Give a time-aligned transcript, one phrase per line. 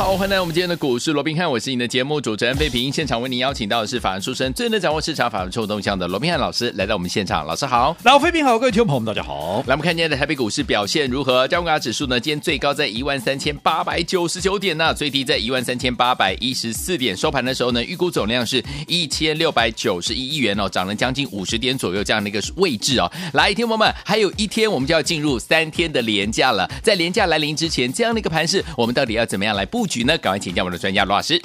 [0.00, 2.90] 好，欢迎来到我们今天的股市罗宾汉，我是你的节目主持人费平。
[2.90, 7.46] 现场为您邀请到的是法律出身、最能掌握市场法律臭动向的罗宾汉老师，来到我们现场。
[7.46, 9.62] 老师好，老费平好，各位听众朋友们大家好。
[9.66, 11.46] 来，我们看今天的台北股市表现如何？
[11.48, 12.18] 加权指数呢？
[12.18, 17.14] 今天最高在一万三千八百九十九点呢，最低在一万三千八百一十四点。
[17.14, 23.12] 收盘的时候呢，预估总量是一千六百九十一亿元哦，涨了将近五十点左右这样的一个位置哦。
[23.34, 30.16] 来，听众朋友们，还有一天我们就要进入三天的连假了，在连假来临之前，这样的一个盘势，我们到底要怎么样来布局呢？
[30.16, 30.38] 赶快。
[30.38, 31.42] 请教我们的专家罗老师。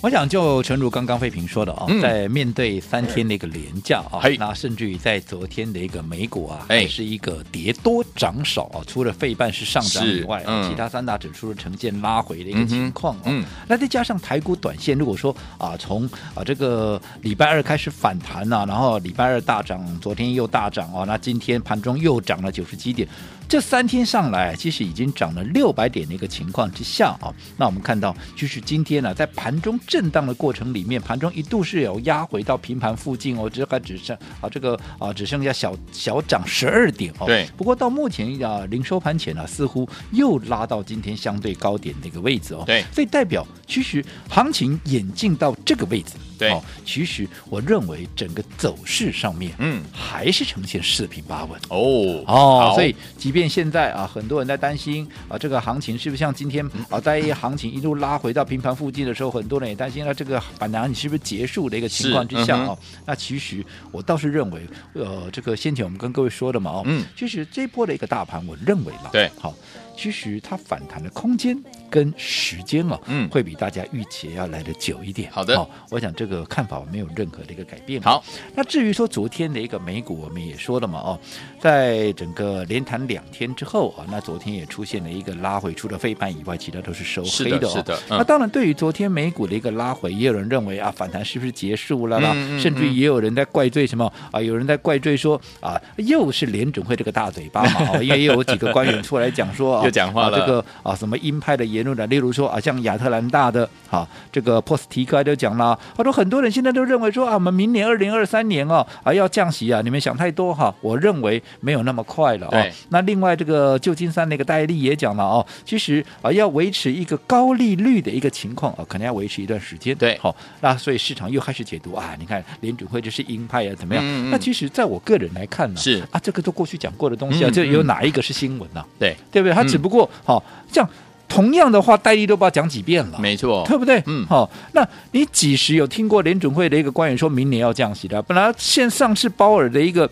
[0.00, 13.44] 我想就诚如刚刚费平说的啊，在面对三天的一个连假啊，那甚至于在昨天的一个美股啊，也是一个跌多涨少啊，除了费半是上涨以外，其他三大指数呈现拉回的一个情况啊。
[13.68, 23.08] 那再加上台股短线，如果说啊，从啊这个礼拜二开始反弹呐，然后礼拜二大涨，昨天又大涨哦，那今天盘中又涨了九十几点。
[23.48, 37.26] 这三天上来，其实已经涨了六百点的一个情况之下啊，那我们看到就是今天呢、啊，在盘中震荡的过程里面，盘中一度是有压回到平盘附近哦，这还只剩啊这个啊只剩下小小涨十二点哦。
[37.26, 37.46] 对。
[37.56, 42.64] 不过到目前啊，临收盘前呢、啊，似乎又拉到今天相对高点的一个位置哦。
[42.66, 42.82] 对。
[42.92, 46.12] 所以代表其实行情演进到这个位置。
[46.38, 63.02] 对、哦，其实我认为整个走势上面，嗯，还是呈现四平八稳哦哦，所以即便现在啊，很多人在担心啊，这个行情是不是像今天啊，在一行情一路拉回到平盘附近的时候，很多人也担心，那这个反弹你是不是结束的一个情况之下哦、嗯？
[63.06, 64.62] 那其实我倒是认为，
[64.94, 69.54] 呃，这个先前我们跟各位说的嘛，哦，嗯，其实这波的一个大盘，我认为了，对，好。
[69.94, 71.56] 其实它反弹的空间
[71.92, 75.30] 跟时间哦，嗯，会比大家预期要来的久一点。
[75.30, 78.00] 好的，好，我想这个看法没有任何的一个改变。
[78.00, 81.20] 好，那至于说昨天的一个美股，我们也说了嘛，哦，
[81.60, 87.68] 在整个连谈两天之后啊，那昨天也出现了一个拉回，除了飞盘以外，其他都是收黑的。
[87.68, 92.30] 是的，嗯、那当然，对于昨天美股的一个拉回，也有人认为啊，反弹是不是结束了啦？
[92.34, 94.40] 嗯嗯嗯、甚至于也有人在怪罪什么啊？
[94.40, 98.02] 有人在怪罪说啊，又是联准会这个大嘴巴嘛？
[98.02, 100.22] 因为又有几个官员出来讲说啊， 又讲话。
[100.22, 112.66] 啊，这个啊，什么鹰派的言论的，例如说啊，像亚特兰大的啊，这个波斯提克就讲了，他说很多人现在都认为说啊，我们明年二零二三年哦啊要降息啊，你们想太多哈，我认为没有那么快了哦。
[112.88, 119.96] 那另外这个旧金山那个戴利也讲了哦，其实啊要维持一个高利率的一个情况啊，可能要维持一段时间。
[119.96, 124.02] 对，好，那所以市场又开始解读啊，你看联准会就是鹰派啊，怎么样？
[124.04, 128.84] 嗯嗯，那其实在我个人来看呢，是啊，这个都过去讲过的东西啊，这有哪一个是新闻呢？
[128.98, 129.54] 对，对不对？
[129.54, 130.42] 他只不过好。
[130.72, 130.88] 像
[131.32, 134.02] 同样的话，戴笠都不知道讲几遍了，没错，对不对？
[134.06, 138.20] 嗯，好，那你几时有听过联准会的一个官员说明年要降息的？
[138.22, 140.08] 本来线上是鲍尔的一个。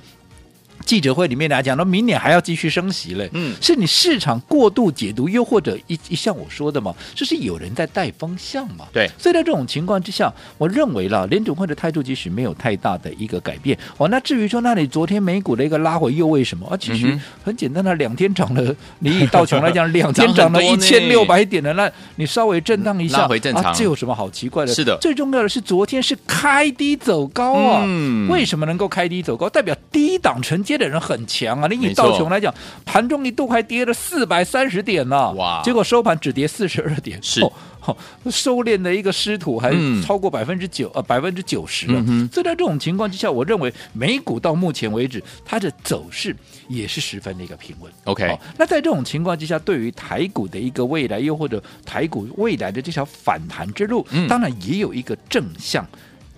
[0.91, 13.79] 记者会里面来讲，那明年还要继续升息嘞，嗯，是你市场过度解读，又或者一一像我说的嘛，就是有人在带风向嘛，对，所以在这种情况之下，我认为啦联准会的态度其实没有太大的一个改变。
[13.99, 16.67] 哦，那至于说，那你昨天美股的一个拉回又为什么？
[16.67, 24.75] 啊，其实很简单的， 两天涨了，你以道琼来讲，两天涨了一千六百点的，那你稍微震荡一下，拉回正常，啊，这有什么好奇怪的？
[24.75, 29.49] 是的，最重要的是昨天是开低走高啊，嗯，为什么能够开低走高？
[29.49, 31.69] 代表低档承接的人很强啊！
[31.69, 32.53] 你以道琼来讲，
[32.87, 35.61] 盘中一度还跌了四百三十点呢，哇！
[35.63, 37.53] 结果收盘只跌四十二点，是、哦
[37.85, 37.97] 哦、
[38.31, 42.03] 收敛的一个失土还超过百分之九呃百分之九十了。
[42.33, 46.35] 所以在这种情况之下，我认为美股到目前为止它的走势
[46.69, 47.93] 也是十分的一个平稳。
[48.05, 55.87] OK，、哦、那在这种情况之下，对于台股的一个未来，又或者台股未来的这条反弹之路，嗯、当然也有一个正向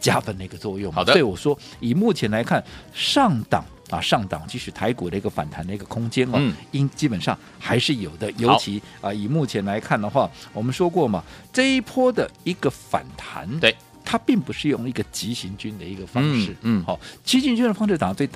[0.01, 0.93] 加分的一个作用。
[0.93, 2.63] 好的，所以我说以目前来看，
[2.93, 3.65] 上档。
[3.93, 6.41] 啊，上档即使台股的一个反弹的一个空间哦，
[6.71, 8.31] 应、嗯、基本上还是有的。
[8.39, 11.23] 尤其啊，以目前来看的话，我们说过嘛，
[11.53, 18.27] 这一波的一个反弹，对，它并不是用一个急行军的一个方式，嗯，好、嗯，急行军的方式涨最。
[18.27, 18.35] 对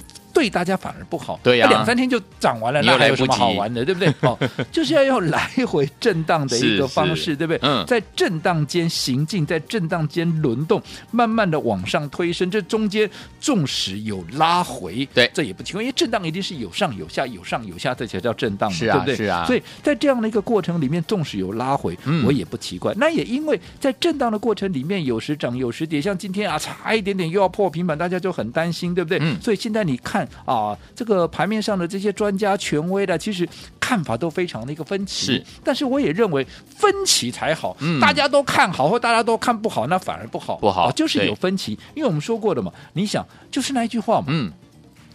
[0.50, 4.09] 大家反而不好，对呀、啊，两三天就涨完了，那还有什么好玩的，对不对？
[4.21, 4.38] 哦，
[4.73, 7.59] 就是要用来回震荡的一个方式，对不对？
[7.62, 12.50] 嗯，在震荡间行进，在震荡间轮动，慢慢的往上推升。
[12.50, 19.17] 这中间纵使有拉回，对，这也不奇怪，因为震荡一定是有上有下，有上有下，这才叫震荡嘛，是啊、对不对？
[19.17, 19.44] 是啊。
[19.44, 22.94] 所以在这样的一个过程里面，纵使有拉回，嗯、我也不奇怪。
[22.97, 29.19] 那也因为在震荡的过程里面，有时涨，有有时跌，像今天啊，差一点点又要破平板，大家就很担心，对不对？
[29.21, 29.37] 嗯。
[29.43, 35.26] 所以现在你看啊，这个盘面上的这些专家权威的，其实看法都非常的一个分歧。
[35.26, 35.44] 是。
[35.64, 40.56] 但是我也认为分歧才好，嗯，大家都看好或大家都看不好，那反而不好。
[40.56, 42.73] 不好，啊，就是有分歧，因为我们说过的嘛。
[42.93, 44.52] 你想，就是那一句话嘛，嗯。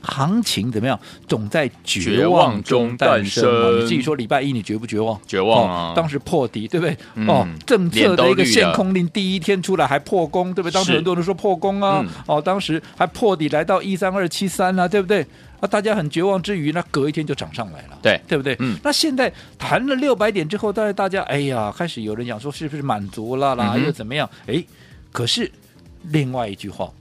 [0.02, 1.00] 行情怎么样？
[1.28, 3.70] 总在绝望中诞生嘛。
[3.70, 5.20] 你自己说，礼拜一你绝不绝望？
[5.28, 5.92] 绝望啊！
[5.92, 6.98] 哦、当时破底，对不对？
[7.16, 10.74] 嗯、哦，政策的一个限空令第一天出来还破功，对不对？
[10.74, 12.02] 当时很多人说破功啊。
[12.04, 15.26] 嗯、哦，当时还破底来到一三二七三啊，对不对？
[15.60, 18.56] 啊，大家很绝望之余，那隔一天就涨上来了，对对不对？
[18.60, 18.76] 嗯。
[18.84, 23.74] 那现在谈了六百点之后，大家大家哎呀，开始有人讲说是不是满足了啦？
[23.76, 24.28] 嗯、又怎么样？
[24.48, 24.64] 哎，
[25.12, 25.52] 可是
[26.04, 26.92] 另外一句话。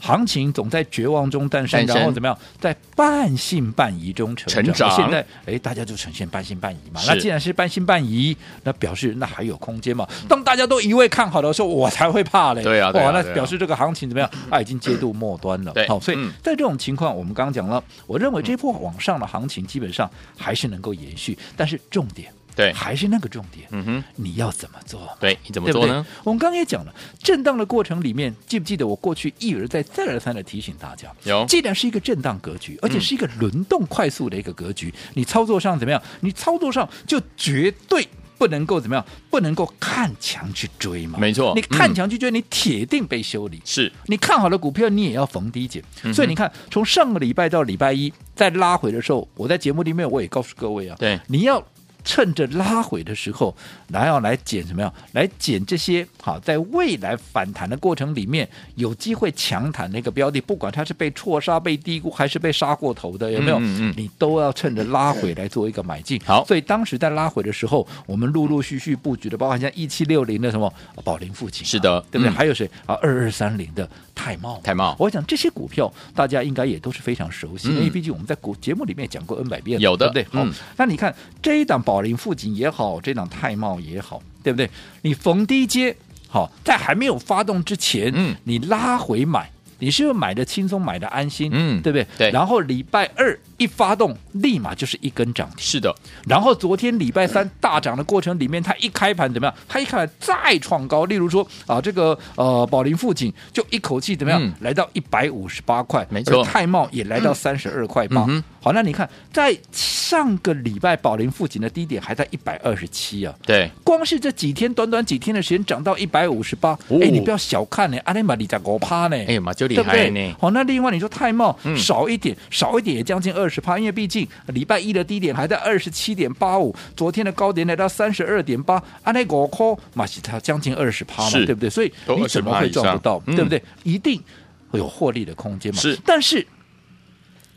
[0.00, 4.64] 行情总在绝望中诞生，然后怎么样，在半信半疑中成长。
[4.64, 7.00] 成长现在，哎，大家就呈现半信半疑嘛。
[7.06, 10.08] 那既然是半信半疑，那表示那还有空间嘛。
[10.28, 12.62] 当大家都一味看好的时候，我才会怕嘞。
[12.62, 14.30] 对啊，哇，那表示这个行情怎么样？
[14.50, 15.74] 啊，已经接度末端了。
[15.88, 22.32] 好，所以在这种情况，我们刚刚讲了，我认为这波往上的行情基本上还是能够延续，但是重点。
[22.58, 23.68] 对，还是那个重点。
[23.70, 25.08] 嗯哼，你要怎么做？
[25.20, 26.04] 对，你怎么做呢？
[26.24, 31.08] 我们刚刚也讲了，震荡的过程里面，记不记得我过去一而再、再而三的提醒大家？
[31.22, 36.02] 有，既然是一个震荡格局，而且是一个轮动快速的一个格局，嗯、你操作上怎么样？
[36.18, 39.06] 你操作上就绝对不能够怎么样？
[39.30, 41.16] 不能够看强去追嘛？
[41.20, 43.62] 没错，你看强去追，嗯、你铁定被修理。
[43.64, 45.80] 是你看好的股票，你也要逢低减。
[46.02, 51.64] 嗯、所以你看，从上个礼拜到礼拜一，再拉回的时候，我在节目里面我也告诉各位啊，对，你要。
[52.04, 53.54] 趁着拉回的时候，
[53.88, 54.92] 来要来捡什么呀？
[55.12, 63.58] 来捡这些好，在未来反弹的过程里面有机会强弹的一个标的，不管它是被错杀、被低估，还是被杀过头的，有没有？
[63.60, 66.20] 嗯你都要趁着拉回来做一个买进。
[66.24, 70.72] 好，所以当时在拉回的时候，我们陆陆续续布局的，包括像一七六零的什么
[71.04, 72.30] 宝林富锦，是的，对不对？
[72.30, 72.94] 嗯、还有谁啊？
[73.02, 74.96] 二二三零的泰茂，泰茂。
[74.98, 80.40] 我想这些股票大家应该也都是非常熟悉，嗯、因为毕竟我们在股节目里面讲过 N 百遍，有的，对不对？
[80.40, 84.68] 好，嗯、那你看这一档宝林富锦也好，这档泰茂也好，对不对？
[85.00, 85.96] 你逢低接，
[86.28, 92.06] 好，在还没有发动之前，嗯，你拉回买，你是不是买的轻松，买的安心，嗯，对不对？
[92.18, 92.30] 对。
[92.30, 93.38] 然后礼拜二。
[93.58, 95.58] 一发动，立马就是一根涨停。
[95.58, 95.92] 是的，
[96.28, 99.54] 然后昨天礼拜三大涨的过程里面，它一开盘怎么样？
[99.66, 101.06] 它一开盘再创高。
[101.06, 104.40] 例如说啊，这个呃宝林富锦就一口气怎么样？
[104.40, 106.44] 嗯、来到一百五十八块，没错。
[106.44, 108.24] 泰茂也来到三十二块八。
[108.28, 113.34] 嗯、好，那你看，在上个礼拜宝林附近的低点还在一百二十七啊。
[113.46, 116.78] 对，光是这几天短短几天的时间涨到一百五十八。
[116.90, 119.16] 哎，你不要小看呢，阿尼玛你在五趴呢。
[119.16, 120.36] 哎呀妈，就厉害呢。
[120.38, 123.48] 好，那另外你说泰茂、嗯、少一点，少一点也将近二。
[123.48, 131.70] 十趴，因为毕竟礼拜一的低点还在二十七点八五，昨天的高点来到三十二点八，按那个扣马西它将近二十趴嘛，对不对？
[131.70, 133.18] 所以你怎么会赚不到？
[133.20, 133.62] 对不对？
[133.84, 134.22] 一定
[134.70, 135.80] 会有获利的空间嘛。
[135.80, 136.46] 是，但是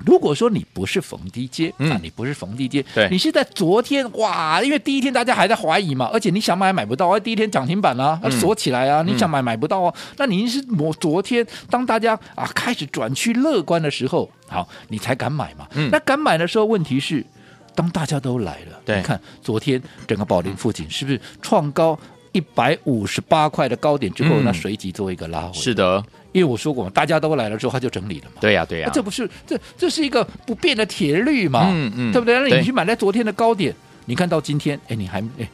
[0.05, 9.93] 如果说你不是逢低接，啊你不是逢低接，你是在昨天哇，因为第一天大家还在怀疑嘛，而且你想买买不到，啊第一天涨停板啊，锁起来啊，你想买买不到哦。
[10.17, 14.29] 那你是我昨天当大家啊开始转趋乐观的时候。
[14.47, 15.65] 好，你才敢买嘛？
[15.75, 17.25] 嗯，那敢买的时候，问题是，
[17.73, 21.97] 当大家都来了，对，你看昨天整个宝林附近是不是创高
[22.33, 25.53] 一百五十八块的高点之后，嗯、那随即做一个拉回？
[25.53, 28.37] 是的，因为我说过嘛，大家都来了之后，他就整理了嘛。
[28.41, 31.69] 对呀、啊，对呀、啊，这不是这这是一个不变的铁律嘛？
[31.71, 32.39] 嗯嗯，对不对？
[32.39, 33.73] 那你去买在昨天的高点，
[34.05, 35.49] 你看到今天，哎，你还哎。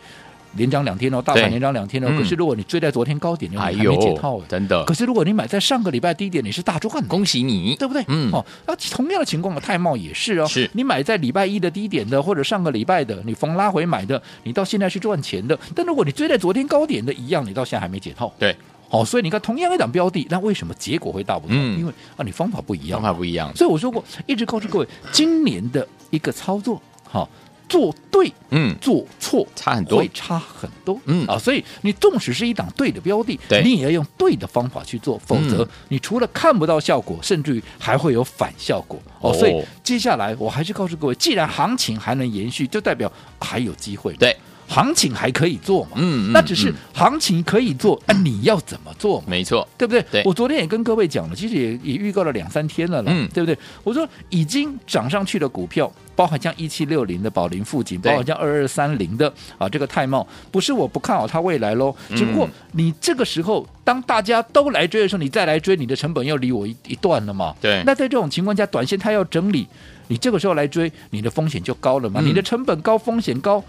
[0.53, 2.07] 连涨两天哦，大盘连涨两天哦。
[2.17, 4.83] 可是如果你追在昨天高点，你还没解套，真的。
[4.85, 8.03] 可是如果你买在上个礼拜低点，你是大赚，恭喜你，对不对？
[8.07, 8.31] 嗯。
[8.31, 10.47] 哦，那同样的情况的泰茂也是哦。
[10.47, 10.67] 是。
[10.73, 15.59] 你买在礼拜一的低点的，或者上个礼拜的，你逢拉回买的，你到现在是赚钱的。
[15.75, 18.33] 但如果你追在昨天高点的一样，你到现在还没解套。
[18.39, 18.55] 对。
[18.89, 21.55] 好，所以你看，同样一档标的，那为什么结果会大不同？
[21.55, 23.53] 因为啊，你方法不一样，方法不一样。
[23.55, 27.29] 所以我说过，一直告诉各位，今年的一个操作，好。
[27.69, 31.27] 做对，嗯，做错差很多，会差很多，嗯。
[31.27, 38.97] 啊，所以你纵使是一档对的标的，对，你也要用对的方法去做，否则你除了看不到效果，甚至于还会有反效果。
[39.19, 39.33] 哦。
[39.33, 44.33] 所以接下来我还是告诉各位，既然行情还能延续，就代表还有机会，对，
[44.67, 49.23] 行情还可以做嘛，嗯，那只是行情可以做，啊，你要怎么做？
[49.25, 50.03] 没错，对不对？
[50.11, 53.57] 对，我昨天也跟各位讲了，其实也也预告了两三天了啦，嗯，对不对？
[53.83, 55.91] 我说已经涨上去的股票。
[56.17, 67.53] 包含像一七六零的宝林富锦，包含像二二三零的啊，这个泰茂，不是我不看好它未来喽，只不过你这个时候当大家都来追的时候，你再来追，你的成本又离我一一段了嘛？
[67.61, 67.83] 对。
[67.85, 69.67] 那在这种情况下，短线它要整理，
[70.07, 72.19] 你这个时候来追，你的风险就高了嘛？
[72.19, 73.63] 你的成本高，风险高，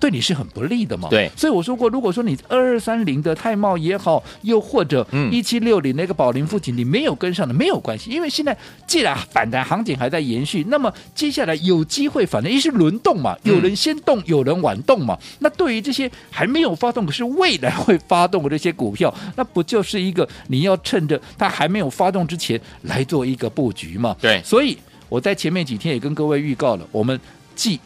[0.00, 1.08] 对你是很不利的嘛。
[1.10, 15.18] 对，所以我说过，如果说你二二三零的泰茂也好，又或者一七六零那个宝林富锦，你没有跟上的没有关系，因为现在既然反弹行情还在延续，那么接下来有机会反正，一是轮动嘛，有人先动，有人晚动嘛。
[15.40, 24.16] 那对于这些还没有发动，可是未来会发动的这些股票，那不就是一个你要趁着它还没有发动之前来做一个布局嘛？
[24.20, 27.20] 对，所以我在前面几天也跟各位预告了，我们
[27.54, 27.78] 继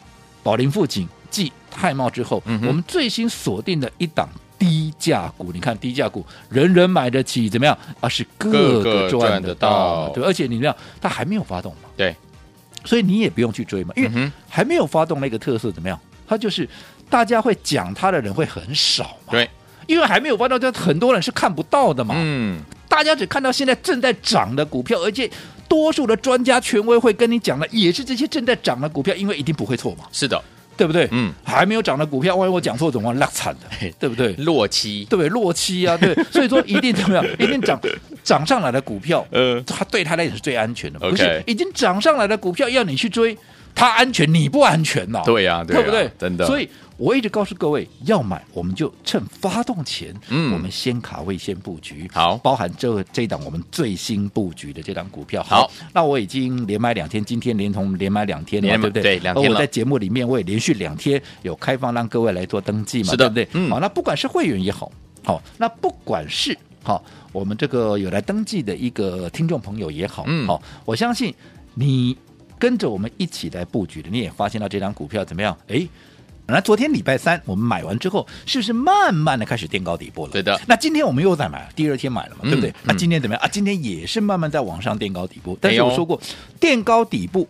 [0.43, 7.77] 宝林富锦、继泰茂之后，嗯、我们最新锁定的一档低价股，你看低价股人人买得起，怎么样？
[7.99, 11.89] 而是个个赚得到，对，而且你这样它还没有发动嘛？
[11.95, 12.15] 对，
[12.83, 15.99] 所以你也不用去追嘛，因为还没有发动那个特色怎么样？
[16.27, 16.67] 它就是
[17.09, 19.31] 大家会讲它的人会很少嘛？
[19.31, 19.49] 对，
[19.85, 22.15] 因为还没有发动，就很多人是看不到的嘛。
[22.17, 25.29] 嗯，大家只看到现在正在涨的股票，而且
[25.69, 30.05] 多数的专家权威会跟你讲的也是这些正在涨的股票，因为一定不会错嘛。
[30.11, 30.43] 是的。
[30.77, 31.07] 对不对？
[31.11, 33.91] 嗯，还没有涨的股票，万一我讲错，怎么落惨的？
[33.99, 34.33] 对不对？
[34.35, 35.29] 落期，对不对？
[35.29, 36.13] 落期啊，对。
[36.31, 37.25] 所以说，一定怎么样？
[37.39, 37.79] 一定涨
[38.23, 40.99] 涨上来的股票，呃，它对它来讲是最安全的。
[40.99, 43.35] 不是已经涨上来的股票要你去追，
[43.77, 45.21] 它安全，你不安全呐？
[45.23, 46.11] 对呀，对不对？
[46.17, 46.45] 真的。
[46.45, 46.67] 所以。
[46.99, 59.03] 我一直告诉各位，要买我们就趁发动前，嗯，我们先卡位先布局，好，包含这这档我们最新布局的这档股票，好，那我已经连买两天，今天连同连买两天对不对？
[59.03, 59.53] 对，两天了。
[59.53, 63.61] 我在节目里面我也连续两天有开放让各位来做登记嘛，是的，对不对？
[63.61, 64.91] 嗯，好，那不管是会员也好，
[65.23, 71.31] 好，那不管是好我们这个有来登记的一个听众朋友也好，嗯，好，我相信
[71.75, 72.17] 你
[72.59, 75.57] 跟着我们一起来布局的，你也发现到这张股票怎么样？
[75.67, 75.87] 哎。
[76.49, 80.31] 那昨天礼拜三我们买完之后，是不是慢慢的开始垫高底部了？
[80.31, 80.57] 对的。
[80.65, 82.73] 那今天我们又在买，第二天买了嘛，嗯、对不对？
[82.85, 83.49] 那今天怎么样啊？
[83.49, 85.57] 今天也是慢慢在往上垫高底部。
[85.59, 86.17] 但是我说过，
[86.57, 87.45] 垫高底部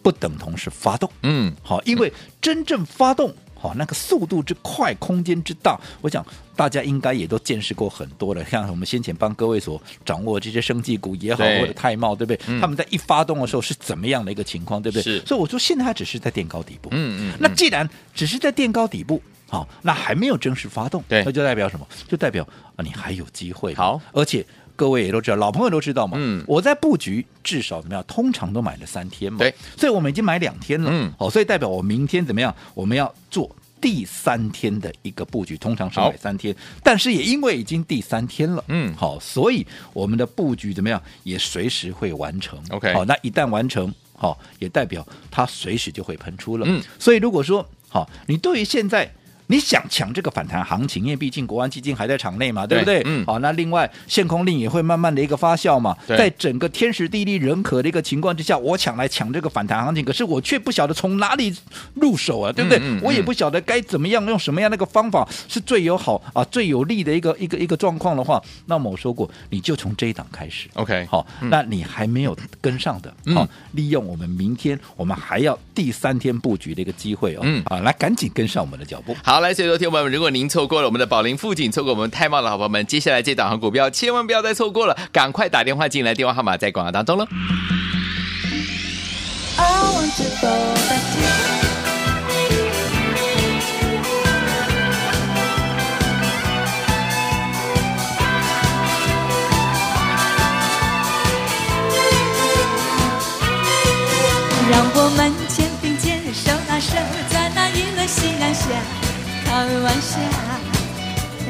[0.00, 1.10] 不等同是发动。
[1.22, 3.34] 嗯，好，因为真正发动。
[3.60, 6.24] 好，那个速度之快，空间之大，我想
[6.56, 8.42] 大家应该也都见识过很多了。
[8.46, 12.40] 像我们先前帮各位所掌握的这些生技股也好，或者泰茂，对不对？
[12.46, 15.02] 嗯、他们在一发动的时候是怎么样的一个情况，对不对？
[15.02, 15.20] 是。
[15.26, 16.88] 所以我说，现在它只是在垫高底部。
[16.92, 17.38] 嗯嗯。
[17.38, 21.86] 那既然只是在垫高底部，好，那还没有正式发动，对，那就代表什么？
[22.08, 23.74] 就代表啊，你还有机会。
[23.74, 24.44] 好，而且。
[24.80, 26.16] 各位也都知道，老朋友都知道嘛。
[26.18, 28.02] 嗯，我在布局至少怎么样？
[28.08, 29.38] 通常都买了三天嘛。
[29.38, 30.88] 对，所以我们已经买两天了。
[30.90, 32.54] 嗯，好，所以代表我明天怎么样？
[32.72, 40.98] 我们要做第三天的一个布局，通常是买三天，但是也因为已经第三天了，嗯，好，所以我们的布局怎么样？
[41.24, 42.58] 也随时会完成。
[42.70, 46.64] OK，好，那一旦完成，好，也代表它随时就会喷出了。
[46.66, 49.12] 嗯，所以如果说好，你对于现在。
[49.50, 53.02] 你想抢这个反弹行情，因为毕竟国安基金还在场内嘛，对不对？
[53.04, 53.26] 嗯。
[53.26, 55.96] 好，那另外限空令也会慢慢的一个发酵嘛。
[56.06, 61.52] 在整个天时地利人和的一个情况之下，我抢来抢这个反弹行情，可是我却不晓得从哪里
[61.94, 62.78] 入手啊，对不对？
[62.78, 70.68] 嗯嗯嗯、我也不晓得该怎么样用什么样的一个方法是最友好啊最有利的一个一个一个状况的话，那么我说过，你就从这一档开始。
[70.74, 79.16] OK，好，嗯、那你还没有跟上的，好，嗯、利用我们明天我们还要第三天布局的一个机会哦，嗯，啊，来赶紧跟上我们的脚步。
[79.24, 79.39] 好。
[79.40, 87.26] 来，所有的听众朋友们，如果您错过了我们的宝林富锦，错过我们太茂的好朋友们，接下来这档行股票千万不要再错过了，赶快打电话进来，电话号码在广告当中了。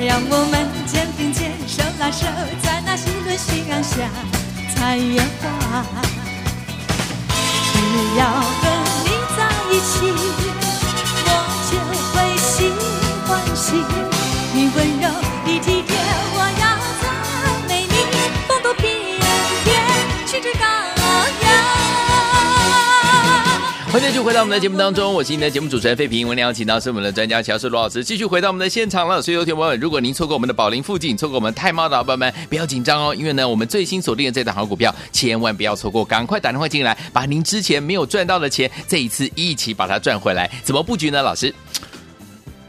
[0.07, 2.27] 让我们肩并肩，手拉手，
[2.63, 4.09] 在那一轮夕阳下
[4.75, 6.10] 采野花。
[23.93, 26.25] 欢迎继续回到我们的节目当中，我是您的节目主持人费平。
[26.25, 29.21] 我们邀请到是我们的专家乔氏罗老师，继续回到我们的现场了。
[29.21, 40.49] 所以有听友们，如果您错过我们的宝林附近，错过我们太茂的伙伴们，不要紧张哦，因为呢，我们最新锁定的这档好股票，千万不要错过，赶快打电话进来，把您之前没有赚到的钱，这一次一起把它赚回来。
[40.63, 41.21] 怎么布局呢？
[41.21, 41.53] 老师？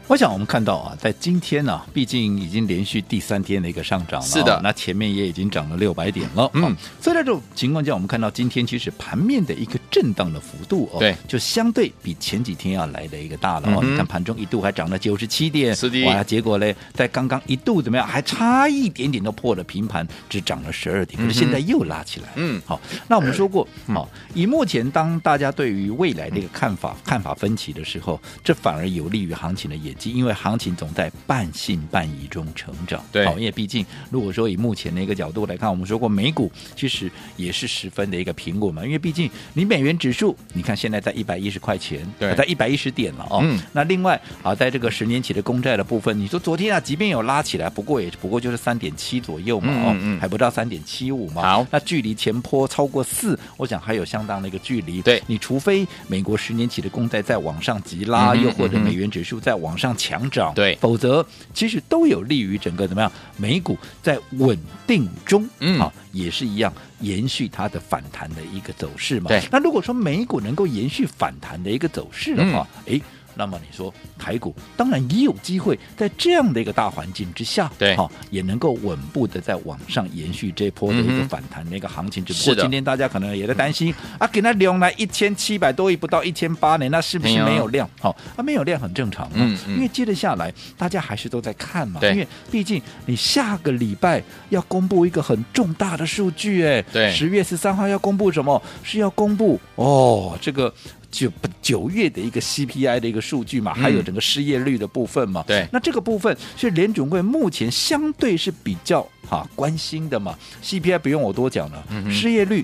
[0.08, 13.80] 我想我们看到啊，在今天呢、啊，毕竟已经连续第三天的一个上涨了，是的，那前面也已经涨了六百点了，嗯，所以在这种情况下，我们看到今天其实盘面的一个震荡的幅度哦，对，就相对比前几天要来的一个大了哦。
[13.82, 33.04] 嗯、你看盘中一度还涨了九十七点，是的，哇，结果呢，在刚刚一度怎么样，还差一点点都破了平盘，只涨了十二点，可是现在又拉起来，嗯，好，那我们说过，好、嗯，以目前当大家对于未来的一个看法、嗯、看法分歧的时候，这反而有利于行情的演技，因为行情总在半信半疑中成长。
[33.12, 43.40] 对，好，因为毕竟如果说以目前的一个角度来看，我们说过美股其实也是十分的一个苹果嘛，因为毕竟你美元指数，你看现在在一百一十块钱，对，在一百一十点了哦。
[43.42, 43.58] 嗯。
[43.72, 51.42] 那另外啊，在这个十年期的公债的部分，你说昨天啊，即便有拉起来，不过也不过就是三点七左右嘛，哦，嗯嗯还不到三点七五嘛。
[51.42, 55.02] 好，那距离前坡超过四，我想还有相当的一个距离。
[55.02, 63.10] 对，你除非美国十年期的公债再往上急拉，嗯、又或者美元指数再往上强涨，对，否则其实都有利于整个怎么样？
[63.36, 69.28] 美股在稳定中，嗯，啊，也是一样延续它的反弹的一个走势嘛。
[69.28, 73.00] 对，那如果说美股能够延续反弹的一个走势的话，哎、嗯。
[73.34, 82.24] 那么你说台股当然也有机会在这样的一个大环境之下，对，好、哦、也能够稳步的在往上延续这一波的一个反弹的一个行情。
[82.24, 87.88] 只不过今天大家可能也在担心啊，给它量来一千七百多亿，不到一千八呢，那是不是没有量？
[88.00, 98.62] 好、哦，啊，没有量很正常嘛，嗯，嗯，因为接着下来大家还是都在看嘛，因为毕竟你下个礼拜要公布一个很重大的数据，哎，对，十月十三号要公布什么？
[98.82, 100.72] 是要公布哦，这个。
[101.12, 105.42] 九九月的一个 CPI 的一个数据嘛，还有整个失业率的部分嘛。
[105.46, 110.36] 对、嗯，那这个部分是联准会目前相对是比较哈关心的嘛。
[110.62, 112.62] CPI 不用我多讲了，嗯、失业率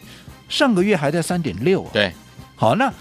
[0.48, 1.88] 上个月还在三点六。
[1.92, 2.12] 对，
[2.56, 2.92] 好，那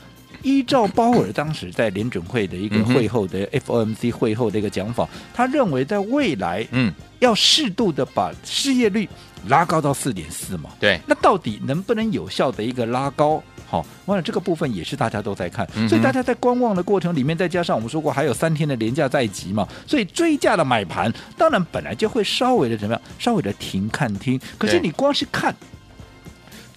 [0.44, 9.10] 依照鲍尔当时在联准会的一个会后的 FOMC 会后的一个讲法，他认为在未来嗯要适度的把失业率
[9.48, 10.70] 拉高到四点四嘛。
[10.80, 13.44] 对，那到底能不能有效的一个拉高？
[13.70, 24.40] 好，完了这个部分也是大家都在看，所以大家在观望的过程里面，再加上我们说过还有三天的廉价在即嘛，所以追价的买盘当然本来就会稍微的怎么样，稍微的停看听。
[24.58, 25.54] 可是你光是看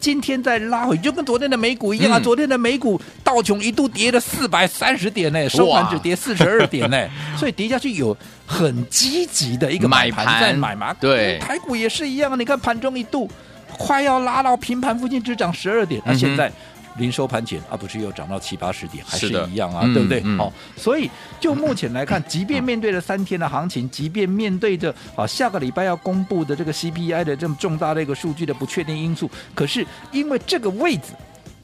[0.00, 10.92] 今天再拉回，就跟昨天的美股一样啊，昨天的美股道琼一度跌了四百三十点呢，收盘只跌四十二点呢，所以跌下去有很积极的一个买盘在买嘛。
[10.94, 13.30] 对，台股也是一样，你看盘中一度
[13.78, 16.50] 快要拉到平盘附近，只涨十二点，那现在。
[17.00, 20.22] 临收盘前啊，不是又涨到七八十点，还是一样啊，对不对？
[20.36, 31.14] 好、所以就目前来看，即便面对了三天的行情，即便面对着啊下个礼拜要公布的这个 CPI 的这么重大的一个数据的不确定因素，可是因为这个位置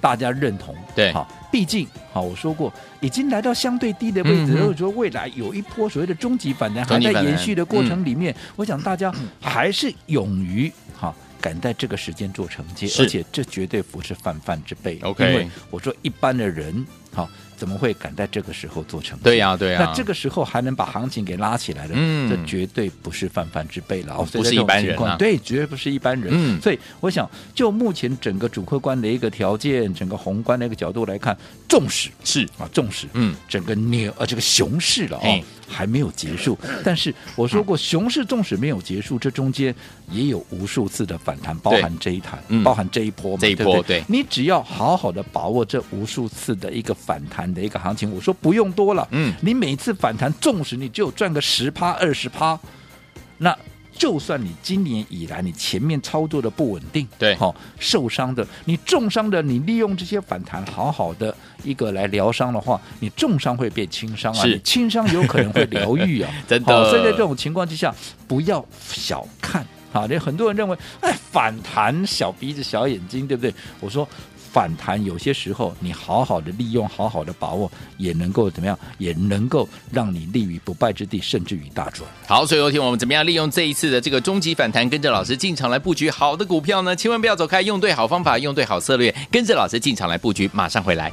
[0.00, 11.08] 大家认同，对，好、哦，毕竟好、哦，我说过已经来到相对低的位置，如果说未来有一波所谓的终极反弹还在延续的过程里面，我想大家还是勇于哈。
[11.08, 11.14] 哦
[11.46, 14.98] 敢在这个时间做承接，而且这绝对不是泛泛之辈。
[14.98, 15.30] Okay.
[15.30, 17.28] 因为我说一般的人，好。
[17.56, 19.24] 怎么会敢在这个时候做成绩？
[19.24, 19.84] 对呀、啊，对呀、啊。
[19.86, 24.14] 那这个时候还能把行情给拉起来的，嗯，这绝对不是泛泛之辈了。
[24.14, 25.16] 哦，不是一般人啊。
[25.16, 26.28] 对，绝对不是一般人。
[26.36, 31.34] 嗯，所以我想，就目前整个主客观的一个条件，整个宏观的一个角度来看，
[31.66, 33.06] 重视是啊，重视。
[33.14, 36.58] 嗯，整个牛啊这个熊市了哦，还没有结束。
[36.84, 39.74] 但是我说过，熊市纵使没有结束，这中间
[40.10, 43.82] 也有无数次的反弹，包含这一弹，包含这一波，这一波。
[43.82, 52.58] 对，你只要好好的把握这无数次的一个反弹的一个行情，我说不用多了，嗯，你每次反弹，纵使你只有赚个十趴二十趴，
[53.38, 53.56] 那
[53.98, 66.88] 就算你今年以来你前面操作的不稳定，对，好、哦、受伤的，你重伤的，你利用这些反弹好好的一个来疗伤的话，你重伤会变轻伤啊，你轻伤有可能会疗愈啊， 真的、哦。
[66.90, 67.94] 所以在这种情况之下，
[68.28, 73.52] 不要小看啊，这很多人认为，哎，反弹小鼻子小眼睛，对不对？
[73.80, 74.06] 我说。
[74.56, 78.78] 反弹有些时候，你好好的利用，好好的把握，也能够怎么样？
[78.96, 82.08] 也能够让你立于不败之地，甚至于大赚。
[82.26, 86.96] 好，所以有听我们怎么样利用这一次的这个终极反弹，跟着老师进场来布局好的股票呢？
[86.96, 91.12] 千万不要走开，用对好方法，用对好策略，跟着老师进场来布局，马上回来。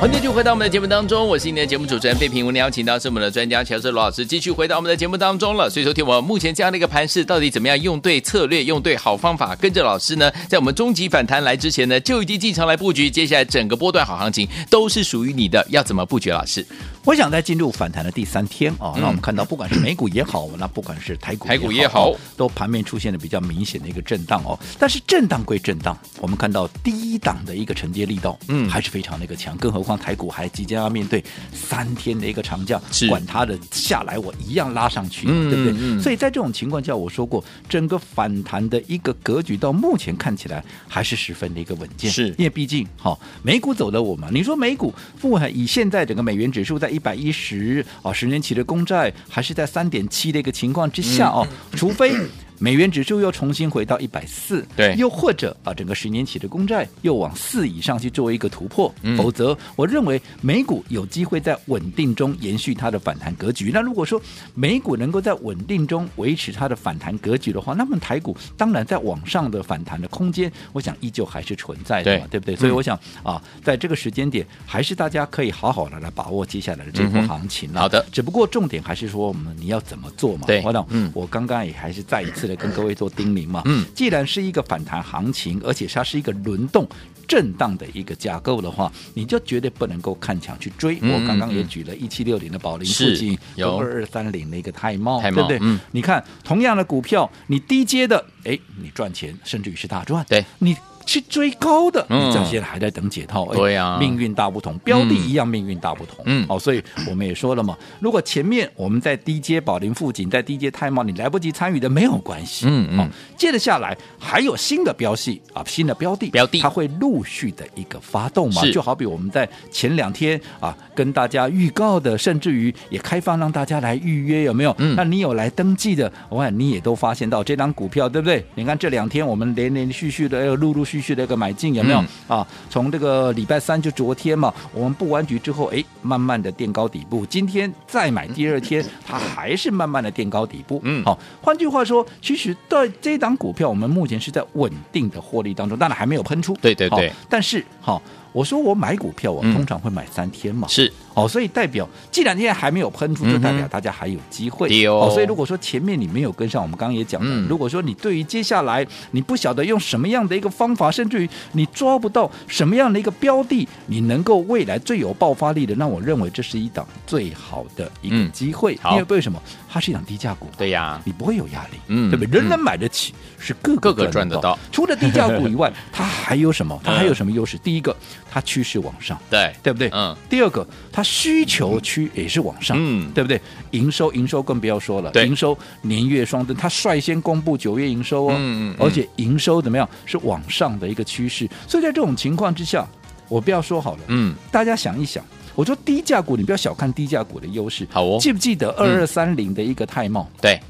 [0.00, 2.46] 欢迎继续回到我们的节目当中，我是你的节目主持人费平。
[2.46, 5.68] 我们邀请到是我们的专家乔治罗老师，继续回到我们的节目当中了。
[5.68, 13.10] 所以说，听我目前这样的一个盘势，到底怎么样用对策略，用对好方法，跟着老师呢，在我们终极反弹来之前呢，就已经进场来布局。
[13.10, 16.30] 接下来整个波段好行情都是属于你的，要怎么布局？
[16.30, 16.64] 老师，
[17.10, 24.56] 我想在进入反弹的第三天啊，那我们看到不管是美股也好， 那不管是台股台股也好，都盘面出现了比较明显的一个震荡哦。
[24.78, 29.98] 但是震荡归震荡，我们看到低档的一个承接力道，嗯，还是非常的一个强，更何况。
[29.98, 35.74] 台股还即将要面对三天的一个长假，管它的下来，我一样拉上去，嗯、对不对？
[35.80, 52.14] 嗯、所以在这种情况下，我说过，整个反弹的一个格局到目前看起来还是十分的一个稳健，是因为毕竟哈、哦、美股走的我嘛，你说美股富含以现在整个美元指数在一百一十啊，十年期的公债还是在三点七的一个情况之下哦，嗯、除非。
[52.62, 63.70] 美元指数又重新回到一百四，对，又或者啊，整个十年期的公债又往四以上去作为一个突破，嗯、否则我认为美股有机会在稳定中延续它的反弹格局。
[63.72, 64.20] 那如果说
[64.54, 72.56] 美股能够在稳定中维持它的反弹格局的话，那么台股当然在往上的反弹的空间，我想依旧还是存在的嘛，对，对不对？
[72.56, 72.94] 所以我想、
[73.24, 80.46] 嗯、啊，在这个时间点，还是大家可以好好的来把握接下来的这波行情、嗯、好的，只不过重点还是说我们你要怎么做嘛？
[80.46, 82.49] 对，我我刚刚也还是再一次。
[82.56, 86.88] 跟各位做叮咛嘛，嗯，既然是一个反弹行情，而且它是一个轮动
[87.26, 90.98] 震荡的一个架构的话，你就绝对不能够看强去追。
[91.02, 95.58] 我刚刚也举了一七六零的宝林附近，有二二三零的一个泰茂，对不对？
[95.60, 100.24] 嗯，你看同样的股票，你低阶的，哎，你赚钱，甚至于是大赚。
[100.28, 100.76] 对，你。
[101.10, 103.52] 去追高的，你这些还在等解套。
[103.52, 106.22] 对呀，命运大不同，标的一样命运大不同。
[106.24, 112.66] 嗯，好，所以我们也说了嘛，如果前面我们在低阶宝林附近，在低阶泰茂，你来不及参与的没有关系。
[112.68, 118.62] 嗯嗯，接着下来还有新的标系啊，新的标的，标的它会陆续的一个发动嘛。
[118.70, 124.72] 就好比我们在前两天啊跟大家预告的，甚至于也开放让大家来预约，有没有？
[124.78, 128.44] 嗯，那你有来登记的，我看你也都发现到这张股票，对不对？
[128.54, 130.99] 你看这两天我们连连续续的要陆陆续续。
[131.00, 132.46] 续的一个买进有没有、嗯、啊？
[132.68, 137.24] 从这个礼拜三就昨天嘛，我们布完局之后，哎，慢慢的垫高底部。
[137.26, 140.80] 今天再买，第二天它还是慢慢的垫高底部。
[140.84, 146.54] 嗯，好、啊，换句话说，其实对这档股票，我们目前是在稳定的获利当中，当然还没有喷出。
[146.60, 147.94] 对对对，啊、但是好。
[147.94, 155.10] 啊我说我买股票，我通常会买三天嘛，是哦，所以代表既然现在还没有喷出，就代表大家还有机会哦。
[155.12, 168.78] 所以如果说前面你没有跟上，我们刚刚也讲了，如果说你对于接下来你不晓得用什么样的一个方法，甚至于你抓不到什么样的一个标的，你能够未来最有爆发力的，那我认为这是一档最好的一个机会。
[168.92, 169.42] 因为为什么？
[169.72, 172.40] 它是一档低价股，对呀，你不会有压力，嗯，对不对？
[172.40, 174.58] 人人买得起，是个个赚得到。
[174.72, 176.80] 除了低价股以外，它还有什么？
[176.82, 177.58] 它还有什么优势？
[177.62, 177.96] 第一个。
[178.28, 179.88] 它趋势往上，对对不对？
[179.92, 180.16] 嗯。
[180.28, 183.40] 第二个，它需求区也是往上，嗯，对不对？
[183.70, 189.88] 营收营收更不要说了，营收年月双增，它率先公布九月营收哦，嗯嗯，而且营收怎么样？
[190.06, 191.48] 是往上的一个趋势。
[191.68, 192.88] 所以在这种情况之下，
[193.28, 198.18] 我不要说好了，嗯，大家想一想，我说低价股，你不要小看低价股的优势，好哦。
[198.20, 200.28] 记不记得二二三零的一个泰茂？
[200.40, 200.60] 对，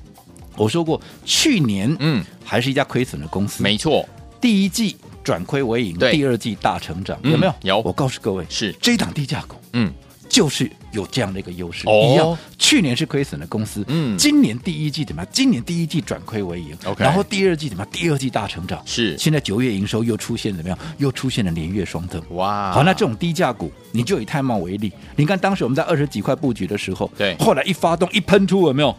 [0.56, 4.08] 我说过去年，嗯，还是一家亏损的公司，没错，
[4.40, 4.96] 第一季。
[5.22, 7.54] 转亏为盈，第二季大成长，有没有？
[7.62, 7.80] 有。
[7.80, 9.92] 我告诉各位，是这档低价股，嗯，
[10.28, 11.86] 就是有这样的一个优势。
[11.88, 15.30] 一样，去年是亏损的公司，嗯，今年第一季怎么样？
[15.32, 17.04] 今年第一季转亏为盈，OK。
[17.04, 17.92] 然后第二季怎么样？
[17.92, 19.16] 第二季大成长，是。
[19.18, 20.78] 现在九月营收又出现怎么样？
[20.98, 22.72] 又出现了连月双增，哇！
[22.72, 28.94] 好，那这种低价股，你就以泰茂为例，你看当时我们在二十几块布局的时候，对，后来一发动一喷出，有没有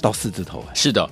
[0.00, 0.64] 到四字头？
[0.74, 1.08] 是的。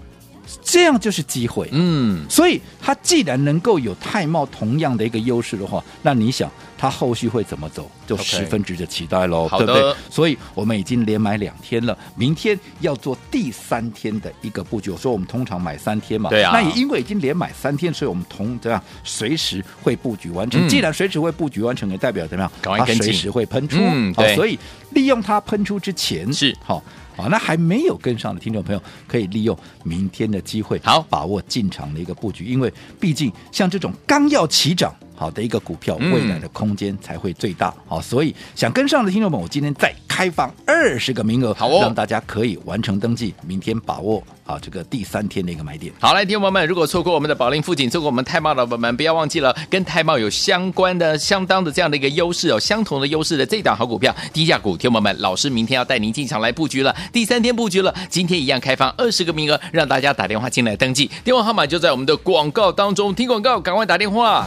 [0.62, 9.94] 这样就是机会，嗯，所以它既然能够有泰茂同样的一个优势的话，那你想它后续会怎么走，就十分值得期待喽.对不对？
[10.10, 14.90] 所以我们已经连买两天了，明天要做第三天的一个布局。
[14.90, 20.64] 我说我们通常买三天嘛，对啊，那也因为已经连买三天，所以我们同这样随时会布局完成。
[20.64, 22.78] 嗯、既然随时会布局完成，也代表怎么样？
[22.78, 24.58] 它随时会喷出，嗯，对，所以
[24.90, 26.82] 利用它喷出之前是好。
[27.16, 31.04] 啊，那还没有跟上的听众朋友，可以利用明天的机会，好。
[31.08, 37.74] 把握进场的一个布局，因为毕竟像这种刚要起涨好的一个股票，未来的空间才会最大。
[37.86, 45.92] 好，所以想跟上的听众们，我今天再开放二十个名额，好哦，让大家可以完成登记，明天把握啊这个第三天的一个买点。
[45.98, 64.46] 好，来，听众朋友们，如果错过我们的宝林富锦，错过我们泰茂的宝宝们，不要忘记了，跟泰茂有相关的、相当的这样的一个优势哦，相同的优势的这档好股票，低价股，听众朋友们，老师明天要带您进场来布局了，第三天布局了，今天一样开放二十个名额，让大家打电话进来登记，电话号码就在我们的广告当中，听广告，赶快打电话。